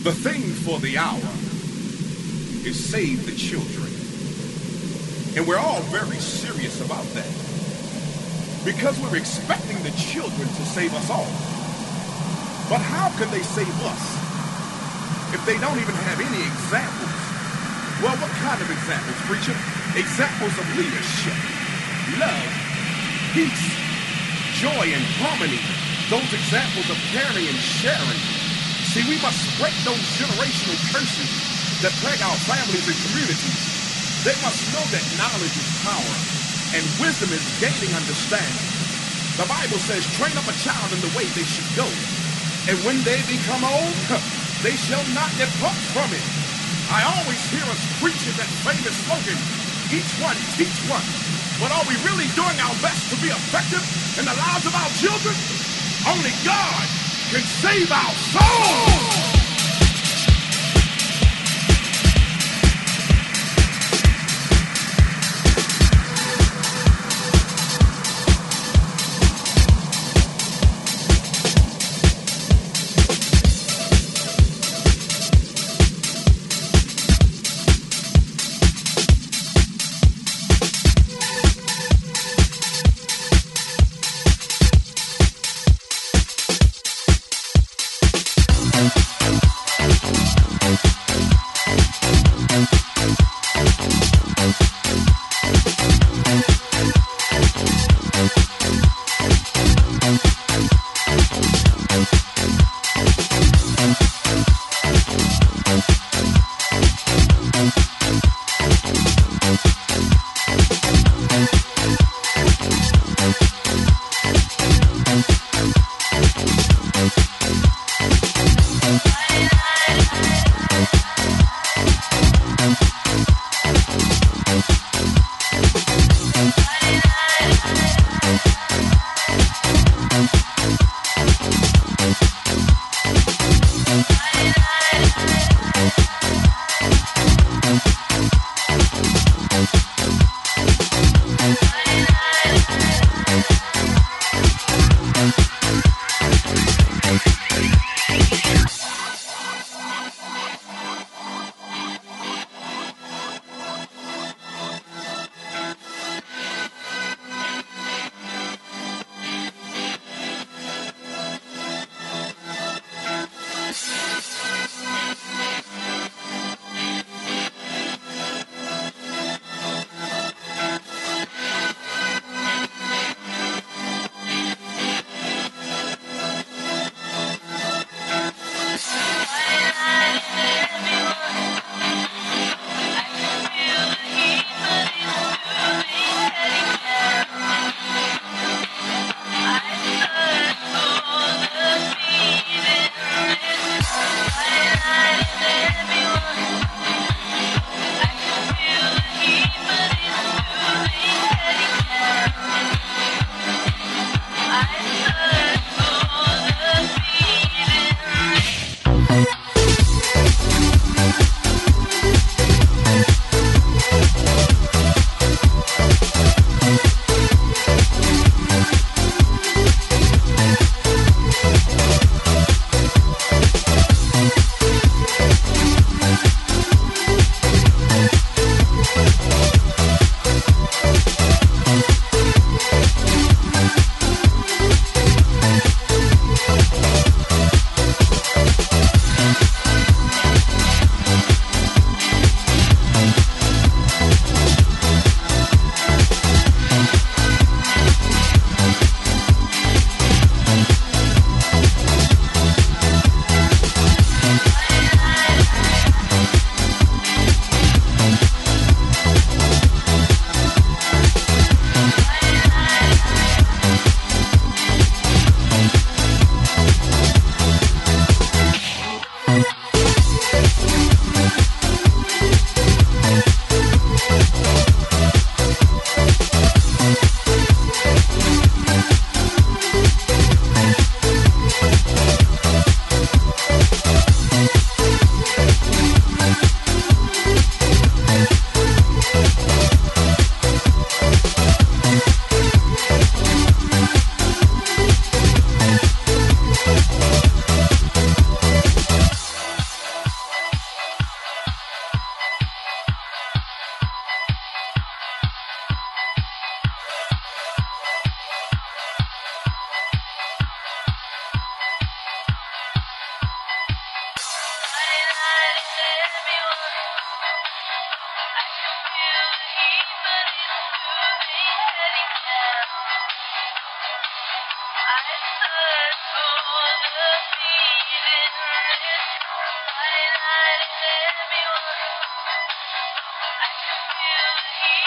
The 0.00 0.16
thing 0.16 0.40
for 0.64 0.80
the 0.80 0.96
hour 0.96 1.20
is 2.64 2.72
save 2.72 3.28
the 3.28 3.36
children. 3.36 3.92
And 5.36 5.44
we're 5.44 5.60
all 5.60 5.84
very 5.92 6.16
serious 6.16 6.80
about 6.80 7.04
that. 7.12 7.28
Because 8.64 8.96
we're 9.04 9.20
expecting 9.20 9.76
the 9.84 9.92
children 10.00 10.48
to 10.48 10.64
save 10.72 10.96
us 10.96 11.04
all. 11.12 11.28
But 12.72 12.80
how 12.80 13.12
can 13.20 13.28
they 13.28 13.44
save 13.44 13.76
us 13.84 14.02
if 15.36 15.44
they 15.44 15.60
don't 15.60 15.76
even 15.76 15.92
have 16.08 16.16
any 16.16 16.48
examples? 16.48 17.20
Well, 18.00 18.16
what 18.24 18.32
kind 18.40 18.56
of 18.56 18.72
examples, 18.72 19.20
preacher? 19.28 19.52
Examples 20.00 20.56
of 20.56 20.64
leadership, 20.80 21.36
love, 22.16 22.48
peace, 23.36 23.68
joy, 24.56 24.96
and 24.96 25.04
harmony. 25.20 25.60
Those 26.08 26.32
examples 26.32 26.88
of 26.88 26.96
caring 27.12 27.52
and 27.52 27.60
sharing. 27.60 28.39
See, 28.90 29.06
we 29.06 29.22
must 29.22 29.38
break 29.62 29.70
those 29.86 30.02
generational 30.18 30.74
curses 30.90 31.30
that 31.78 31.94
plague 32.02 32.18
our 32.26 32.34
families 32.42 32.90
and 32.90 32.98
communities. 33.06 33.62
They 34.26 34.34
must 34.42 34.66
know 34.74 34.82
that 34.82 35.06
knowledge 35.14 35.54
is 35.54 35.70
power 35.86 36.14
and 36.74 36.82
wisdom 36.98 37.30
is 37.30 37.46
gaining 37.62 37.94
understanding. 37.94 38.66
The 39.38 39.46
Bible 39.46 39.78
says, 39.78 40.02
train 40.18 40.34
up 40.34 40.42
a 40.50 40.56
child 40.58 40.90
in 40.90 40.98
the 41.06 41.12
way 41.14 41.22
they 41.38 41.46
should 41.46 41.70
go. 41.78 41.86
And 42.66 42.82
when 42.82 42.98
they 43.06 43.22
become 43.30 43.62
old, 43.62 43.94
they 44.66 44.74
shall 44.74 45.06
not 45.14 45.30
depart 45.38 45.78
from 45.94 46.10
it. 46.10 46.26
I 46.90 47.06
always 47.14 47.38
hear 47.46 47.62
us 47.70 47.82
preaching 48.02 48.34
that 48.42 48.50
famous 48.66 48.98
slogan, 49.06 49.38
each 49.94 50.10
one 50.18 50.34
teach 50.58 50.74
one. 50.90 51.06
But 51.62 51.70
are 51.70 51.86
we 51.86 51.94
really 52.10 52.26
doing 52.34 52.58
our 52.58 52.74
best 52.82 53.06
to 53.14 53.16
be 53.22 53.30
effective 53.30 53.86
in 54.18 54.26
the 54.26 54.34
lives 54.34 54.66
of 54.66 54.74
our 54.74 54.90
children? 54.98 55.38
Only 56.10 56.34
God 56.42 56.99
can 57.30 57.44
save 57.44 57.92
our 57.92 58.12
souls. 58.16 59.09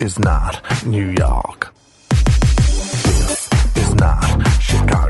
is 0.00 0.18
not 0.18 0.62
New 0.86 1.14
York. 1.18 1.74
This 2.08 3.48
is 3.76 3.94
not 3.96 4.48
Chicago. 4.60 5.09